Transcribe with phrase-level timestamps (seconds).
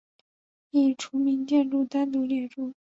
[0.71, 2.73] 已除名建筑单独列出。